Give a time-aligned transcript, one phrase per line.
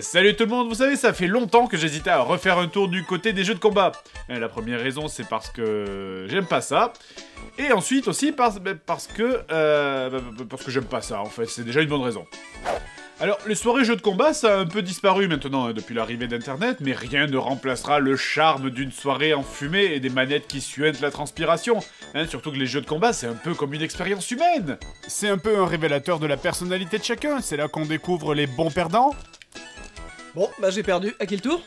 [0.00, 2.88] Salut tout le monde, vous savez, ça fait longtemps que j'hésitais à refaire un tour
[2.88, 3.92] du côté des jeux de combat.
[4.28, 6.92] La première raison, c'est parce que j'aime pas ça.
[7.58, 9.42] Et ensuite aussi parce, parce que...
[9.52, 12.26] euh, bah, bah, parce que j'aime pas ça, en fait, c'est déjà une bonne raison.
[13.20, 16.26] Alors, les soirées jeux de combat, ça a un peu disparu maintenant hein, depuis l'arrivée
[16.26, 21.00] d'Internet, mais rien ne remplacera le charme d'une soirée enfumée et des manettes qui suintent
[21.00, 21.78] la transpiration.
[22.14, 24.78] Hein, surtout que les jeux de combat, c'est un peu comme une expérience humaine.
[25.06, 28.48] C'est un peu un révélateur de la personnalité de chacun, c'est là qu'on découvre les
[28.48, 29.14] bons perdants
[30.34, 31.14] Bon, bah j'ai perdu.
[31.20, 31.60] À qui le tour?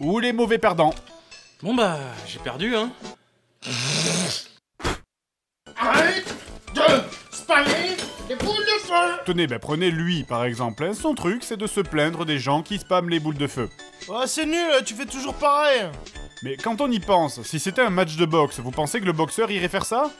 [0.00, 0.94] Ou les mauvais perdants.
[1.62, 2.90] Bon bah, j'ai perdu, hein.
[5.76, 6.34] Arrête
[6.74, 7.96] de spammer
[8.28, 10.84] les boules de feu Tenez, ben prenez lui par exemple.
[10.84, 10.94] hein.
[10.94, 13.68] Son truc, c'est de se plaindre des gens qui spamment les boules de feu.
[14.08, 15.82] Oh, c'est nul, tu fais toujours pareil
[16.42, 19.12] Mais quand on y pense, si c'était un match de boxe, vous pensez que le
[19.12, 20.10] boxeur irait faire ça?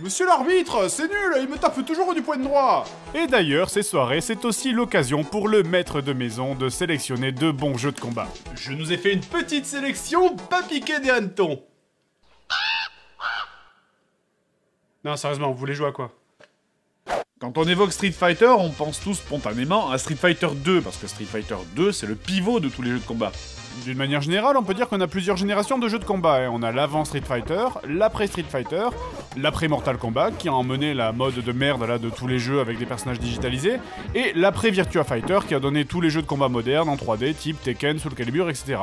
[0.00, 2.84] Monsieur l'arbitre, c'est nul, il me tape toujours du point de droit
[3.16, 7.50] Et d'ailleurs, ces soirées, c'est aussi l'occasion pour le maître de maison de sélectionner de
[7.50, 8.28] bons jeux de combat.
[8.54, 11.60] Je nous ai fait une petite sélection, pas piqué des hannetons.
[15.04, 16.12] Non, sérieusement, vous voulez jouer à quoi?
[17.40, 21.06] Quand on évoque Street Fighter, on pense tous spontanément à Street Fighter 2, parce que
[21.06, 23.30] Street Fighter 2, c'est le pivot de tous les jeux de combat.
[23.84, 26.38] D'une manière générale, on peut dire qu'on a plusieurs générations de jeux de combat.
[26.38, 26.50] hein.
[26.52, 28.88] On a l'avant Street Fighter, l'après Street Fighter,
[29.36, 32.58] l'après Mortal Kombat, qui a emmené la mode de merde là de tous les jeux
[32.58, 33.78] avec des personnages digitalisés,
[34.16, 37.34] et l'après Virtua Fighter, qui a donné tous les jeux de combat modernes en 3D,
[37.34, 38.78] type Tekken, Soul Calibur, etc.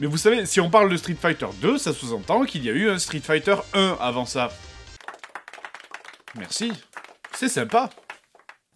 [0.00, 2.72] Mais vous savez, si on parle de Street Fighter 2, ça sous-entend qu'il y a
[2.72, 4.50] eu un Street Fighter 1 avant ça.
[6.36, 6.72] Merci.
[7.40, 7.88] C'est sympa.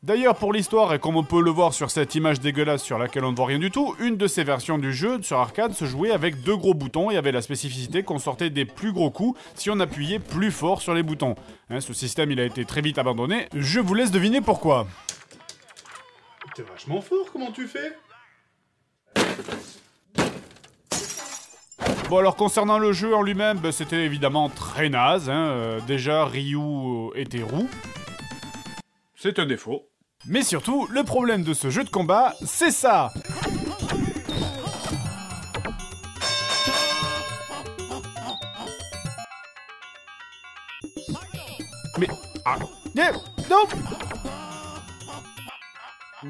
[0.04, 3.24] D'ailleurs, pour l'histoire, et comme on peut le voir sur cette image dégueulasse sur laquelle
[3.24, 5.84] on ne voit rien du tout, une de ces versions du jeu sur arcade se
[5.84, 9.36] jouait avec deux gros boutons et avait la spécificité qu'on sortait des plus gros coups
[9.56, 11.34] si on appuyait plus fort sur les boutons.
[11.70, 13.48] Hein, ce système, il a été très vite abandonné.
[13.52, 14.86] Je vous laisse deviner pourquoi.
[16.54, 17.96] T'es vachement fort, comment tu fais?
[22.08, 25.28] Bon alors concernant le jeu en lui-même, bah, c'était évidemment très naze.
[25.28, 27.68] hein, euh, déjà, Ryu était roux.
[29.22, 29.88] C'est un défaut.
[30.26, 33.12] Mais surtout, le problème de ce jeu de combat, c'est ça.
[41.98, 42.08] Mais...
[42.44, 42.56] Ah...
[42.96, 43.62] eh, non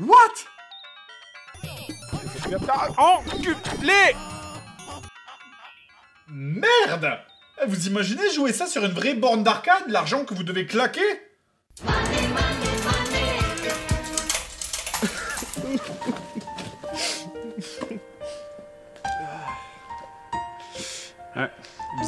[0.02, 0.34] What?
[2.98, 4.14] Enculé.
[6.28, 7.20] Merde!
[7.62, 11.31] Eh, Vous imaginez jouer ça sur une vraie borne d'arcade, l'argent que vous devez claquer?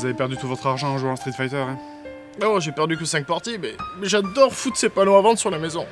[0.04, 1.78] Vous avez perdu tout votre argent en jouant à Street Fighter, hein
[2.44, 5.48] Oh, j'ai perdu que 5 parties, mais, mais j'adore foutre ces panneaux à vendre sur
[5.48, 5.86] la maison.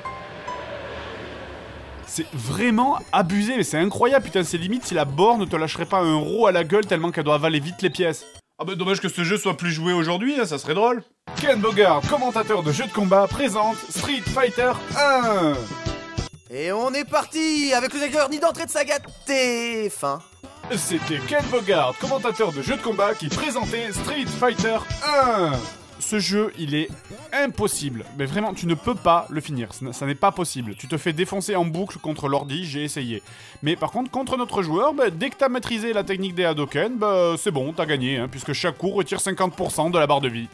[2.05, 5.87] C'est vraiment abusé, mais c'est incroyable, putain, c'est limite si la borne ne te lâcherait
[5.87, 8.23] pas un roux à la gueule tellement qu'elle doit avaler vite les pièces.
[8.59, 11.01] Ah bah dommage que ce jeu soit plus joué aujourd'hui, hein, ça serait drôle.
[11.41, 15.53] Ken Bogard, commentateur de jeux de combat, présente Street Fighter 1
[16.51, 20.19] Et on est parti avec le acteur ni d'entrée de saga TF1.
[20.71, 25.51] C'était Ken Bogard, commentateur de jeux de combat, qui présentait Street Fighter 1
[25.99, 26.89] Ce jeu, il est
[27.31, 28.05] impossible.
[28.17, 29.69] Mais vraiment, tu ne peux pas le finir.
[29.91, 30.75] Ça n'est pas possible.
[30.75, 33.21] Tu te fais défoncer en boucle contre l'ordi, j'ai essayé.
[33.61, 36.97] Mais par contre, contre notre joueur, bah, dès que t'as maîtrisé la technique des Hadoken,
[36.97, 40.29] bah, c'est bon, t'as gagné, hein, puisque chaque coup retire 50% de la barre de
[40.29, 40.47] vie.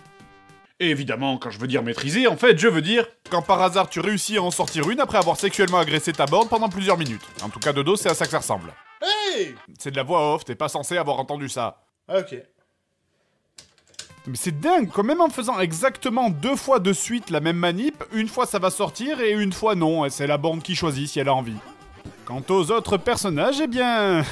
[0.82, 3.06] Et évidemment, quand je veux dire maîtriser, en fait, je veux dire...
[3.30, 6.48] Quand par hasard tu réussis à en sortir une après avoir sexuellement agressé ta borne
[6.48, 7.22] pendant plusieurs minutes.
[7.44, 8.74] En tout cas, de dos, c'est à ça que ça ressemble.
[9.02, 11.82] Hey C'est de la voix off, t'es pas censé avoir entendu ça.
[12.08, 12.36] Ah, ok.
[14.28, 18.04] Mais c'est dingue, quand même en faisant exactement deux fois de suite la même manip,
[18.12, 21.08] une fois ça va sortir et une fois non, et c'est la borne qui choisit
[21.08, 21.58] si elle a envie.
[22.26, 24.24] Quant aux autres personnages, eh bien...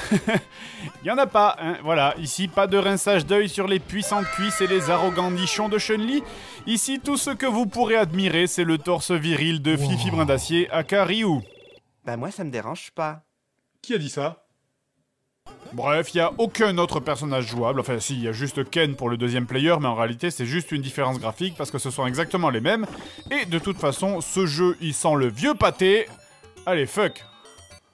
[1.04, 1.78] y en a pas, hein.
[1.82, 5.78] Voilà, ici pas de rinçage d'œil sur les puissantes cuisses et les arrogants nichons de
[5.78, 6.22] Chun-Li.
[6.68, 10.70] Ici, tout ce que vous pourrez admirer, c'est le torse viril de Fifi Brin d'Acier
[10.70, 11.40] à Ryu.
[12.04, 13.22] Bah moi ça me dérange pas.
[13.82, 14.44] Qui a dit ça?
[15.72, 17.80] Bref, il y a aucun autre personnage jouable.
[17.80, 20.46] Enfin, si, il y a juste Ken pour le deuxième player, mais en réalité, c'est
[20.46, 22.86] juste une différence graphique parce que ce sont exactement les mêmes.
[23.30, 26.06] Et de toute façon, ce jeu, il sent le vieux pâté.
[26.66, 27.24] Allez, fuck.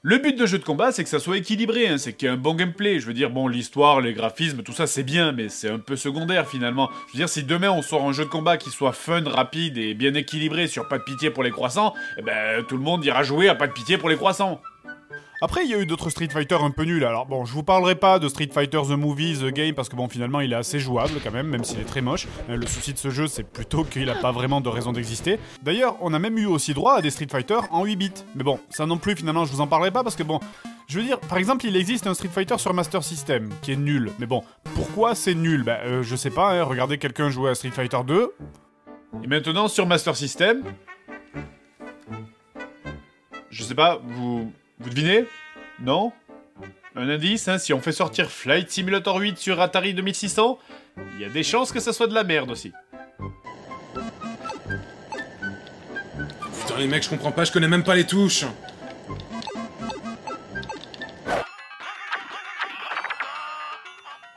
[0.07, 2.31] Le but de jeu de combat, c'est que ça soit équilibré, hein, c'est qu'il y
[2.31, 3.01] ait un bon gameplay.
[3.01, 5.97] Je veux dire, bon, l'histoire, les graphismes, tout ça, c'est bien, mais c'est un peu
[5.97, 6.91] secondaire finalement.
[7.09, 9.79] Je veux dire, si demain on sort un jeu de combat qui soit fun, rapide
[9.79, 13.03] et bien équilibré sur pas de pitié pour les croissants, eh ben tout le monde
[13.03, 14.61] ira jouer à pas de pitié pour les croissants.
[15.45, 17.05] Après, il y a eu d'autres Street Fighter un peu nuls.
[17.05, 19.95] Alors bon, je vous parlerai pas de Street Fighter The Movie, The Game, parce que
[19.95, 22.27] bon, finalement, il est assez jouable quand même, même s'il est très moche.
[22.49, 25.39] Euh, Le souci de ce jeu, c'est plutôt qu'il a pas vraiment de raison d'exister.
[25.63, 28.11] D'ailleurs, on a même eu aussi droit à des Street Fighter en 8 bits.
[28.37, 30.41] Mais bon, ça non plus, finalement, je vous en parlerai pas, parce que bon,
[30.89, 33.77] Je veux dire, par exemple, il existe un Street Fighter sur Master System, qui est
[33.77, 34.13] nul.
[34.19, 34.45] Mais bon,
[34.75, 35.63] pourquoi c'est nul?
[35.63, 38.33] Bah, je sais pas, hein, regardez quelqu'un jouer à Street Fighter 2.
[39.23, 40.63] Et maintenant, sur Master System...
[43.51, 44.51] Je sais pas, vous...
[44.79, 45.27] Vous devinez?
[45.81, 46.13] Non?
[46.97, 50.59] Un indice, hein, si on fait sortir Flight Simulator 8 sur Atari 2600,
[51.15, 52.73] il y a des chances que ça soit de la merde aussi.
[56.61, 58.45] Putain, les mecs, je comprends pas, je connais même pas les touches.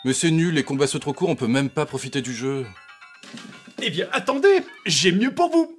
[0.05, 2.65] Mais c'est nul, les combats sont trop courts, on peut même pas profiter du jeu.
[3.81, 5.76] Eh bien, attendez J'ai mieux pour vous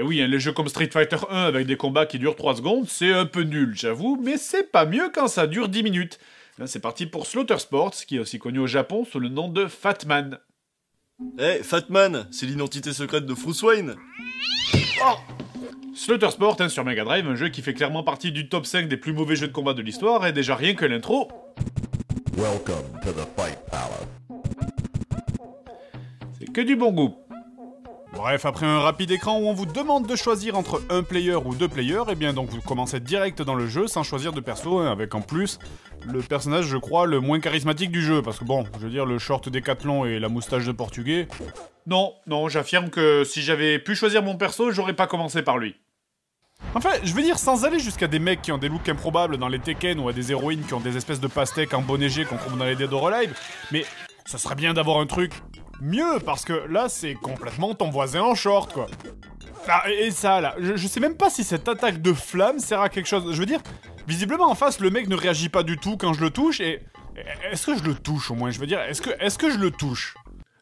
[0.00, 2.56] Et oui, hein, les jeux comme Street Fighter 1 avec des combats qui durent 3
[2.56, 6.18] secondes, c'est un peu nul, j'avoue, mais c'est pas mieux quand ça dure 10 minutes.
[6.56, 9.48] Là, c'est parti pour Slaughter Sports, qui est aussi connu au Japon sous le nom
[9.48, 10.38] de Fatman.
[11.38, 13.94] Eh, Fatman, c'est l'identité secrète de Bruce Wayne
[15.94, 18.88] Slaughter Sport hein, sur Mega Drive, un jeu qui fait clairement partie du top 5
[18.88, 21.28] des plus mauvais jeux de combat de l'histoire, et déjà rien que l'intro,
[22.38, 24.06] Welcome to the Fight Palace.
[26.38, 27.18] c'est que du bon goût.
[28.20, 31.54] Bref, après un rapide écran où on vous demande de choisir entre un player ou
[31.54, 34.78] deux players, et bien donc vous commencez direct dans le jeu sans choisir de perso,
[34.78, 35.58] hein, avec en plus
[36.06, 38.20] le personnage, je crois, le moins charismatique du jeu.
[38.20, 41.28] Parce que bon, je veux dire, le short décathlon et la moustache de portugais.
[41.86, 45.76] Non, non, j'affirme que si j'avais pu choisir mon perso, j'aurais pas commencé par lui.
[46.74, 49.48] Enfin, je veux dire, sans aller jusqu'à des mecs qui ont des looks improbables dans
[49.48, 52.26] les Tekken ou à des héroïnes qui ont des espèces de pastèques en bonnet G
[52.26, 53.34] qu'on trouve dans les Dead or Alive,
[53.72, 53.86] mais
[54.26, 55.32] ça serait bien d'avoir un truc
[55.80, 58.86] mieux, parce que là, c'est complètement ton voisin en short, quoi.
[59.68, 62.88] Ah, et ça, là, je, sais même pas si cette attaque de flamme sert à
[62.88, 63.32] quelque chose.
[63.32, 63.60] Je veux dire,
[64.06, 66.82] visiblement en face, le mec ne réagit pas du tout quand je le touche, et...
[67.50, 68.50] Est-ce que je le touche au moins?
[68.50, 70.14] Je veux dire, est-ce que, est que je le touche?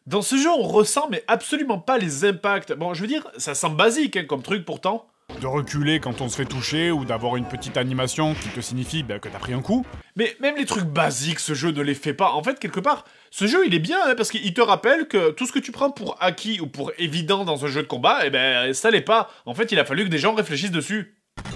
[0.07, 2.73] Dans ce jeu, on ressent mais absolument pas les impacts.
[2.73, 5.05] Bon, je veux dire, ça semble basique hein, comme truc pourtant.
[5.41, 9.03] De reculer quand on se fait toucher, ou d'avoir une petite animation qui te signifie
[9.03, 9.85] bah, que t'as pris un coup
[10.15, 12.31] Mais même les trucs basiques, ce jeu ne les fait pas.
[12.31, 15.31] En fait, quelque part, ce jeu il est bien hein, parce qu'il te rappelle que
[15.31, 18.19] tout ce que tu prends pour acquis ou pour évident dans un jeu de combat,
[18.25, 19.29] eh ben ça l'est pas.
[19.45, 21.15] En fait, il a fallu que des gens réfléchissent dessus.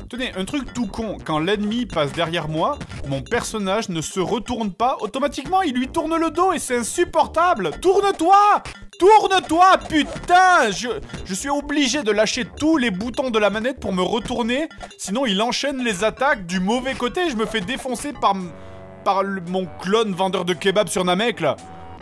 [0.10, 2.78] Tenez, un truc tout con, quand l'ennemi passe derrière moi,
[3.08, 7.72] mon personnage ne se retourne pas, automatiquement il lui tourne le dos et c'est insupportable
[7.82, 8.64] Tourne-toi
[9.00, 14.02] Tourne-toi, putain je, suis obligé de lâcher tous les boutons de la manette pour me
[14.04, 18.36] retourner, sinon il enchaîne les attaques du mauvais côté et je me fais défoncer par,
[19.04, 21.56] par le- mon clone vendeur de kebab sur Namek là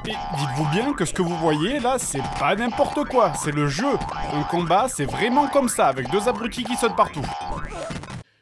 [0.08, 3.68] et dites-vous bien que ce que vous voyez là, c'est pas n'importe quoi, c'est le
[3.68, 3.86] jeu.
[4.34, 7.22] Un combat, c'est vraiment comme ça, avec deux abrutis qui sautent partout.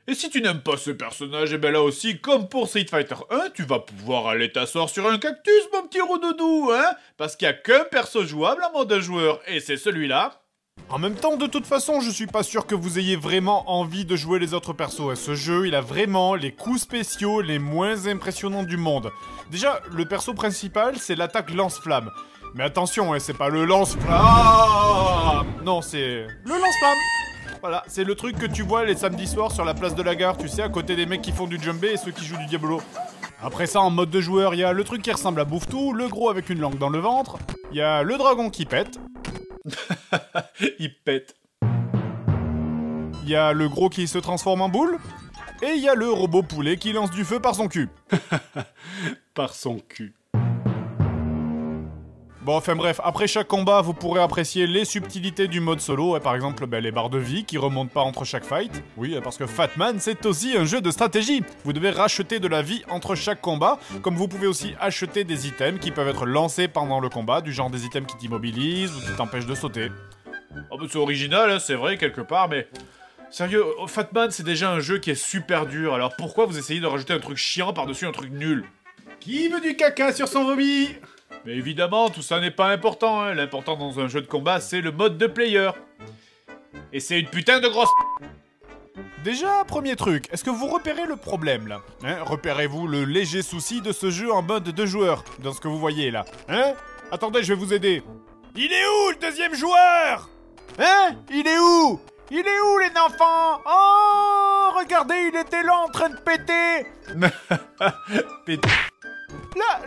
[0.09, 3.13] Et si tu n'aimes pas ce personnage, eh ben là aussi, comme pour Street Fighter
[3.29, 7.45] 1, tu vas pouvoir aller t'asseoir sur un cactus, mon petit rodoudou, hein Parce qu'il
[7.45, 10.41] y a qu'un perso jouable en mode joueur, et c'est celui-là.
[10.89, 14.03] En même temps, de toute façon, je suis pas sûr que vous ayez vraiment envie
[14.03, 15.11] de jouer les autres persos.
[15.13, 19.11] Et ce jeu, il a vraiment les coups spéciaux les moins impressionnants du monde.
[19.51, 22.09] Déjà, le perso principal, c'est l'attaque lance-flamme.
[22.55, 25.45] Mais attention, hein, c'est pas le lance-flamme.
[25.63, 27.28] Non, c'est le lance-flamme.
[27.61, 30.15] Voilà, c'est le truc que tu vois les samedis soirs sur la place de la
[30.15, 32.37] gare, tu sais, à côté des mecs qui font du jumbé et ceux qui jouent
[32.37, 32.81] du Diablo.
[33.41, 35.93] Après ça, en mode de joueur, il y a le truc qui ressemble à Bouffe-Tout,
[35.93, 37.37] le gros avec une langue dans le ventre,
[37.71, 38.99] il y a le dragon qui pète,
[40.79, 41.35] Il pète.
[43.23, 44.97] Il y a le gros qui se transforme en boule.
[45.61, 47.89] Et il y a le robot poulet qui lance du feu par son cul.
[49.33, 50.13] Par son cul.
[52.41, 56.21] Bon, enfin bref, après chaque combat, vous pourrez apprécier les subtilités du mode solo, et
[56.21, 58.81] par exemple ben, les barres de vie qui remontent pas entre chaque fight.
[58.95, 61.43] Oui, parce que Fatman, c'est aussi un jeu de stratégie.
[61.65, 65.47] Vous devez racheter de la vie entre chaque combat, comme vous pouvez aussi acheter des
[65.47, 69.01] items qui peuvent être lancés pendant le combat, du genre des items qui t'immobilisent ou
[69.01, 69.91] qui t'empêchent de sauter.
[70.71, 72.69] Oh, bah, c'est original, hein, c'est vrai, quelque part, mais.
[73.31, 76.79] Sérieux, oh, Fatman, c'est déjà un jeu qui est super dur, alors pourquoi vous essayez
[76.79, 78.63] de rajouter un truc chiant par-dessus un truc nul?
[79.19, 80.87] Qui veut du caca sur son vomi?
[81.45, 83.33] Mais évidemment, tout ça n'est pas important, hein.
[83.33, 85.71] l'important dans un jeu de combat, c'est le mode de player.
[86.91, 87.89] Et c'est une putain de grosse.
[89.23, 92.17] Déjà, premier truc, est-ce que vous repérez le problème là Hein?
[92.23, 95.79] Repérez-vous le léger souci de ce jeu en mode deux joueurs, dans ce que vous
[95.79, 96.73] voyez là Hein?
[97.11, 98.01] Attendez, je vais vous aider.
[98.55, 100.29] Il est où le deuxième joueur?
[100.79, 101.15] Hein?
[101.31, 101.99] Il est où?
[102.31, 103.61] Il est où les enfants?
[103.65, 106.87] Oh Regardez, il était là en train de péter
[108.45, 108.69] Péter.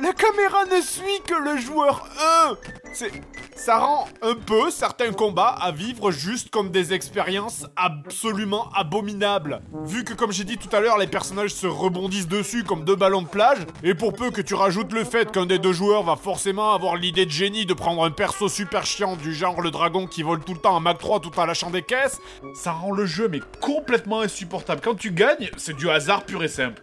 [0.01, 2.09] La caméra ne suit que le joueur
[2.45, 2.57] 1
[2.93, 3.13] C'est...
[3.55, 9.63] ça rend un peu certains combats à vivre juste comme des expériences absolument abominables.
[9.85, 12.97] Vu que comme j'ai dit tout à l'heure, les personnages se rebondissent dessus comme deux
[12.97, 16.03] ballons de plage, et pour peu que tu rajoutes le fait qu'un des deux joueurs
[16.03, 19.71] va forcément avoir l'idée de génie de prendre un perso super chiant du genre le
[19.71, 22.19] dragon qui vole tout le temps en Mac 3 tout en lâchant des caisses,
[22.55, 24.81] Ça rend le jeu mais complètement insupportable.
[24.83, 26.83] Quand tu gagnes, c'est du hasard pur et simple.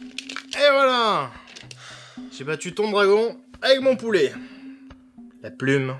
[0.00, 1.30] Et voilà
[2.30, 4.32] J'ai battu ton dragon avec mon poulet.
[5.42, 5.96] La plume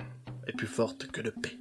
[0.47, 1.59] est plus forte que le paix.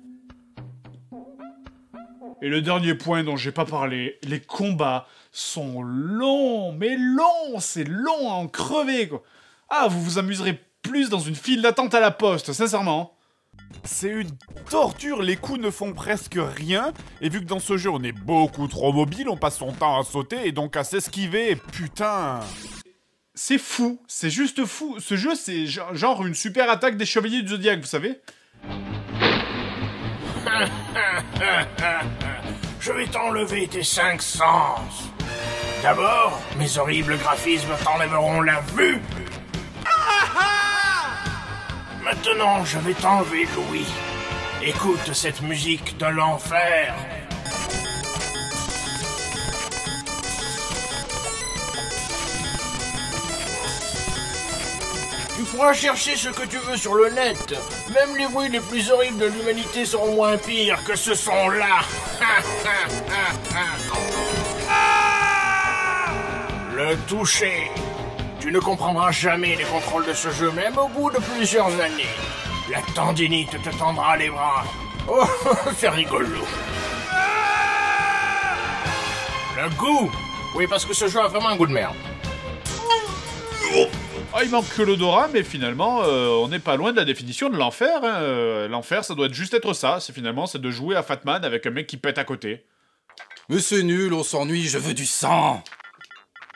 [2.41, 7.87] Et le dernier point dont j'ai pas parlé, les combats sont longs, mais longs, c'est
[7.87, 9.23] long à en crever quoi.
[9.69, 13.15] Ah, vous vous amuserez plus dans une file d'attente à la poste, sincèrement.
[13.83, 14.31] C'est une
[14.69, 16.91] torture, les coups ne font presque rien,
[17.21, 19.99] et vu que dans ce jeu on est beaucoup trop mobile, on passe son temps
[19.99, 22.41] à sauter et donc à s'esquiver, putain
[23.33, 24.97] C'est fou, c'est juste fou.
[24.99, 28.19] Ce jeu, c'est ge- genre une super attaque des chevaliers du zodiaque, vous savez
[32.79, 35.09] Je vais t'enlever tes cinq sens.
[35.81, 39.01] D'abord, mes horribles graphismes t'enlèveront la vue.
[42.03, 43.85] Maintenant, je vais t'enlever l'ouïe.
[44.63, 46.93] Écoute cette musique de l'enfer.
[55.51, 57.53] Pourras chercher ce que tu veux sur le net.
[57.89, 61.81] Même les bruits les plus horribles de l'humanité seront moins pires que ce son-là.
[66.73, 67.69] Le toucher.
[68.39, 72.09] Tu ne comprendras jamais les contrôles de ce jeu, même au bout de plusieurs années.
[72.71, 74.63] La tendinite te tendra les bras.
[75.07, 75.25] Oh,
[75.77, 76.45] c'est rigolo.
[79.57, 80.11] Le goût.
[80.55, 81.95] Oui, parce que ce jeu a vraiment un goût de merde.
[84.33, 87.49] Ah, il manque que l'odorat, mais finalement, euh, on n'est pas loin de la définition
[87.49, 87.99] de l'enfer.
[88.03, 88.21] hein.
[88.21, 89.99] Euh, L'enfer, ça doit être juste être ça.
[89.99, 92.63] C'est finalement, c'est de jouer à Fatman avec un mec qui pète à côté.
[93.49, 95.61] Mais c'est nul, on s'ennuie, je veux du sang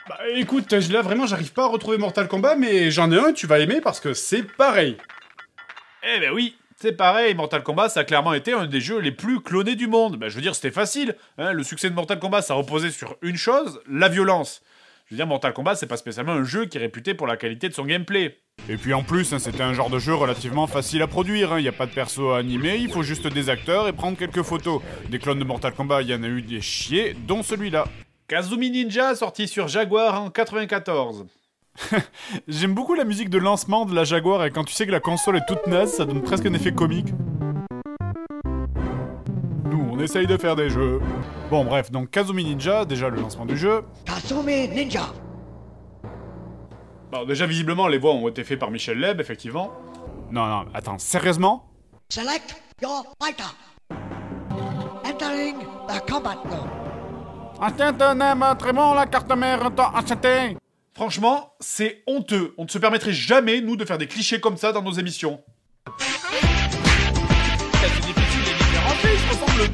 [0.08, 3.46] Bah écoute, là vraiment j'arrive pas à retrouver Mortal Kombat, mais j'en ai un, tu
[3.46, 4.96] vas aimer parce que c'est pareil.
[6.02, 9.12] Eh ben oui, c'est pareil, Mortal Kombat, ça a clairement été un des jeux les
[9.12, 10.16] plus clonés du monde.
[10.16, 11.14] Ben, je veux dire, c'était facile.
[11.36, 11.52] hein.
[11.52, 14.62] Le succès de Mortal Kombat, ça reposait sur une chose, la violence.
[15.06, 17.36] Je veux dire, Mortal Kombat, c'est pas spécialement un jeu qui est réputé pour la
[17.36, 18.38] qualité de son gameplay.
[18.68, 21.62] Et puis en plus, hein, c'était un genre de jeu relativement facile à produire, il
[21.62, 24.42] n'y a pas de perso à animer, il faut juste des acteurs et prendre quelques
[24.42, 24.82] photos.
[25.08, 27.84] Des clones de Mortal Kombat, il y en a eu des chiés, dont celui-là.
[28.26, 31.26] Kazumi Ninja, sorti sur Jaguar en 94.
[32.48, 34.98] J'aime beaucoup la musique de lancement de la Jaguar et quand tu sais que la
[34.98, 37.12] console est toute naze, ça donne presque un effet comique.
[39.66, 41.00] Nous, on essaye de faire des jeux.
[41.48, 43.84] Bon, bref, donc Kazumi Ninja, déjà le lancement du jeu.
[44.04, 45.12] Kasumi Ninja.
[47.12, 49.70] Bon, déjà, visiblement, les voix ont été faites par Michel Leb, effectivement.
[50.32, 51.70] Non, non, attends, sérieusement?
[52.08, 53.44] Select your fighter.
[55.04, 55.54] Entering
[55.86, 56.68] the combat zone.
[57.60, 57.70] La
[59.06, 59.70] carte mère,
[60.94, 62.54] Franchement, c'est honteux.
[62.58, 65.40] On ne se permettrait jamais, nous, de faire des clichés comme ça dans nos émissions.
[65.98, 69.70] C'est difficile les différencier, ils se ressemblent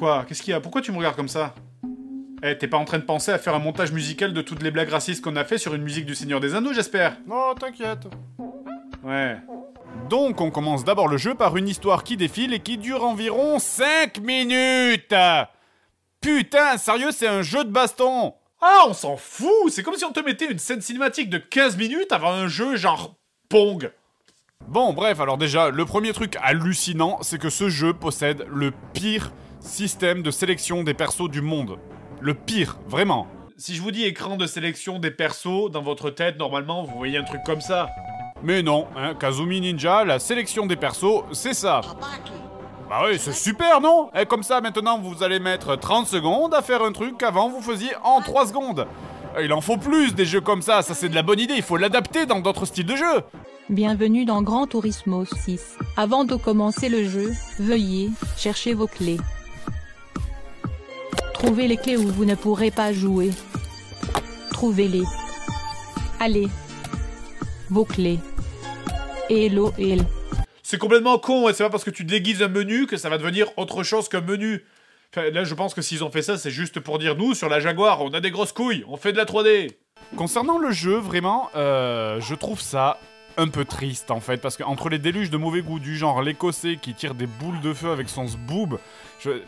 [0.00, 1.54] Quoi Qu'est-ce qu'il y a Pourquoi tu me regardes comme ça
[2.42, 4.70] Eh, t'es pas en train de penser à faire un montage musical de toutes les
[4.70, 8.06] blagues racistes qu'on a fait sur une musique du Seigneur des Anneaux, j'espère Non, t'inquiète.
[9.04, 9.36] Ouais.
[10.08, 13.58] Donc, on commence d'abord le jeu par une histoire qui défile et qui dure environ
[13.58, 15.14] 5 minutes
[16.22, 20.12] Putain, sérieux, c'est un jeu de baston Ah, on s'en fout C'est comme si on
[20.12, 23.16] te mettait une scène cinématique de 15 minutes avant un jeu genre
[23.50, 23.92] Pong.
[24.66, 29.30] Bon, bref, alors déjà, le premier truc hallucinant, c'est que ce jeu possède le pire
[29.60, 31.78] système de sélection des persos du monde.
[32.20, 33.26] Le pire, vraiment.
[33.56, 37.18] Si je vous dis écran de sélection des persos, dans votre tête, normalement, vous voyez
[37.18, 37.88] un truc comme ça.
[38.42, 41.82] Mais non, hein, Kazumi Ninja, la sélection des persos, c'est ça.
[42.88, 44.10] Bah oui, c'est super, non?
[44.18, 47.60] Et comme ça, maintenant, vous allez mettre 30 secondes à faire un truc qu'avant vous
[47.60, 48.86] faisiez en 3 secondes.
[49.36, 51.54] Euh, Il en faut plus des jeux comme ça, ça c'est de la bonne idée,
[51.54, 53.22] il faut l'adapter dans d'autres styles de jeux.
[53.68, 55.76] Bienvenue dans Gran Turismo 6.
[55.96, 59.18] Avant de commencer le jeu, veuillez chercher vos clés.
[61.42, 63.30] Trouvez les clés où vous ne pourrez pas jouer.
[64.52, 65.04] Trouvez-les.
[66.20, 66.48] Allez.
[67.70, 68.18] Vos clés.
[69.30, 70.04] Hello, hello.
[70.62, 73.16] C'est complètement con, et c'est pas parce que tu déguises un menu que ça va
[73.16, 74.66] devenir autre chose qu'un menu.
[75.16, 77.48] Enfin, là, je pense que s'ils ont fait ça, c'est juste pour dire nous, sur
[77.48, 79.70] la Jaguar, on a des grosses couilles, on fait de la 3D.
[80.16, 82.98] Concernant le jeu, vraiment, euh, je trouve ça
[83.40, 86.76] un peu triste en fait, parce qu'entre les déluges de mauvais goût du genre l'écossais
[86.80, 88.78] qui tire des boules de feu avec son zboob,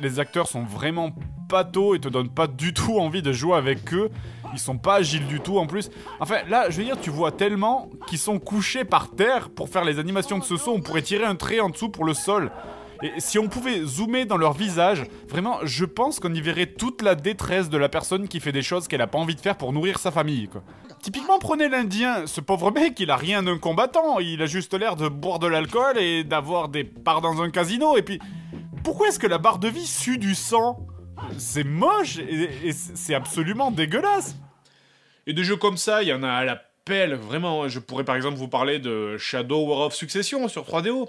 [0.01, 1.15] les acteurs sont vraiment
[1.49, 4.11] patos et te donnent pas du tout envie de jouer avec eux.
[4.53, 5.91] Ils sont pas agiles du tout en plus.
[6.21, 9.85] Enfin là, je veux dire, tu vois tellement qu'ils sont couchés par terre pour faire
[9.85, 10.73] les animations de ce saut.
[10.75, 12.51] On pourrait tirer un trait en dessous pour le sol.
[13.03, 17.03] Et si on pouvait zoomer dans leur visage, vraiment, je pense qu'on y verrait toute
[17.03, 19.57] la détresse de la personne qui fait des choses qu'elle a pas envie de faire
[19.57, 20.63] pour nourrir sa famille, quoi.
[21.03, 22.29] Typiquement, prenez l'Indien.
[22.29, 24.21] Ce pauvre mec, il a rien d'un combattant.
[24.21, 27.97] Il a juste l'air de boire de l'alcool et d'avoir des parts dans un casino.
[27.97, 28.21] Et puis,
[28.85, 30.87] pourquoi est-ce que la barre de vie sue du sang?
[31.39, 34.37] C'est moche et, et c'est absolument dégueulasse.
[35.27, 37.67] Et de jeux comme ça, il y en a à la pelle, vraiment.
[37.67, 41.09] Je pourrais par exemple vous parler de Shadow War of Succession sur 3DO.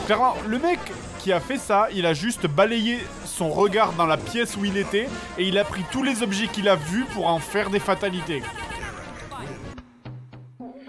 [0.06, 0.80] Clairement, le mec
[1.20, 4.76] qui a fait ça, il a juste balayé son regard dans la pièce où il
[4.76, 7.80] était et il a pris tous les objets qu'il a vus pour en faire des
[7.80, 8.44] fatalités.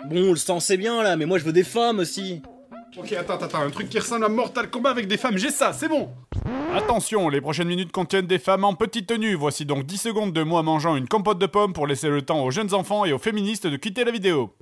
[0.06, 2.42] Bon, le sang c'est bien là, mais moi je veux des femmes aussi.
[2.98, 5.72] Ok, attends, attends, un truc qui ressemble à Mortal Kombat avec des femmes, j'ai ça,
[5.72, 6.10] c'est bon
[6.74, 9.34] Attention, les prochaines minutes contiennent des femmes en petite tenue.
[9.34, 12.42] Voici donc 10 secondes de moi mangeant une compote de pommes pour laisser le temps
[12.42, 14.52] aux jeunes enfants et aux féministes de quitter la vidéo.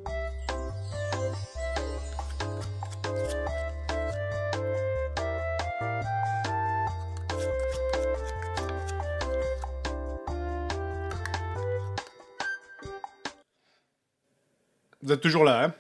[15.03, 15.75] Vous êtes toujours là, hein?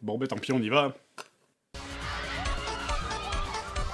[0.00, 0.94] Bon, bah tant pis, on y va.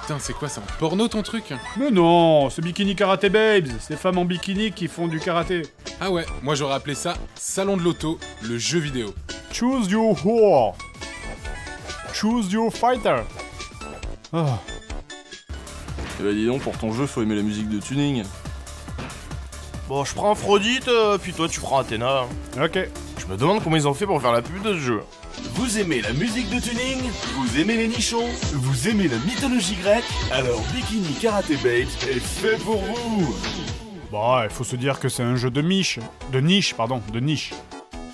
[0.09, 3.95] Putain, c'est quoi, c'est un porno ton truc Mais non, c'est Bikini Karate Babes, c'est
[3.95, 5.61] femmes en bikini qui font du karaté.
[6.01, 9.13] Ah ouais, moi j'aurais appelé ça Salon de l'auto, le jeu vidéo.
[9.53, 10.75] Choose your whore.
[12.11, 13.17] Choose your fighter.
[14.33, 14.57] Ah.
[16.19, 18.23] Eh bah dis donc, pour ton jeu, faut aimer la musique de tuning.
[19.87, 22.23] Bon, je prends Aphrodite, euh, puis toi tu prends Athéna.
[22.59, 22.79] Ok.
[23.19, 25.01] Je me demande comment ils ont fait pour faire la pub de ce jeu.
[25.53, 26.99] Vous aimez la musique de tuning?
[27.35, 28.27] Vous aimez les nichons?
[28.53, 30.03] Vous aimez la mythologie grecque?
[30.31, 33.35] Alors Bikini Karate Babes est fait pour vous
[34.11, 35.99] Bah, il faut se dire que c'est un jeu de niche.
[36.31, 37.53] De niche, pardon, de niche.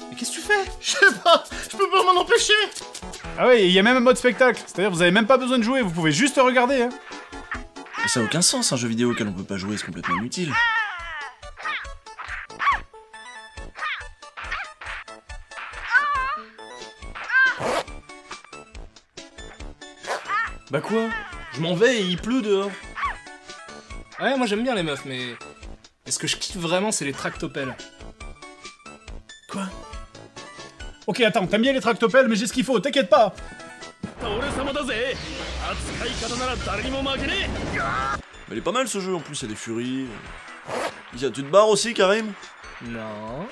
[0.10, 0.54] Mais qu'est-ce que tu fais?
[0.82, 2.54] Je sais pas, je peux pas m'en empêcher
[3.38, 5.58] Ah ouais, il y a même un mode spectacle, c'est-à-dire vous avez même pas besoin
[5.58, 6.90] de jouer, vous pouvez juste regarder, hein.
[8.08, 10.54] Ça a aucun sens, un jeu vidéo auquel on peut pas jouer, c'est complètement inutile.
[20.76, 21.08] Bah quoi
[21.54, 22.70] Je m'en vais et il pleut dehors.
[24.20, 25.22] Ouais, moi j'aime bien les meufs, mais.
[26.06, 27.74] Est-ce que je kiffe vraiment, c'est les tractopelles?
[29.50, 29.70] Quoi?
[31.08, 33.34] Ok, attends, t'aimes bien les tractopelles, mais j'ai ce qu'il faut, t'inquiète pas
[38.50, 40.08] Mais il est pas mal ce jeu en plus, il y a des furies.
[41.16, 42.34] Tiens, tu te barres aussi, Karim?
[42.82, 43.48] Non.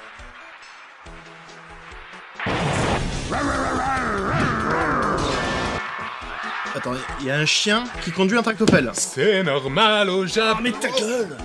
[6.76, 8.90] Attends, il y a un chien qui conduit un tractopelle.
[8.94, 10.62] C'est normal au Japon.
[10.64, 11.38] mais ta gueule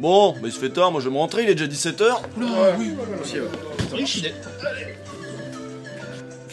[0.00, 2.20] Bon, bah il se fait tard, moi je vais me rentrer, il est déjà 17h.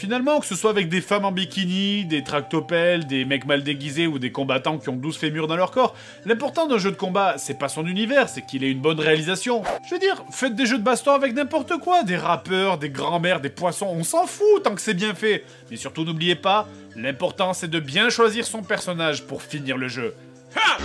[0.02, 4.08] Finalement, que ce soit avec des femmes en bikini, des tractopelles, des mecs mal déguisés
[4.08, 5.94] ou des combattants qui ont 12 fémurs dans leur corps,
[6.26, 9.62] l'important d'un jeu de combat, c'est pas son univers, c'est qu'il ait une bonne réalisation.
[9.88, 13.42] Je veux dire, faites des jeux de baston avec n'importe quoi, des rappeurs, des grands-mères,
[13.42, 15.46] des poissons, on s'en fout tant que c'est bien fait.
[15.70, 20.16] Mais surtout n'oubliez pas, l'important c'est de bien choisir son personnage pour finir le jeu.
[20.56, 20.78] Ha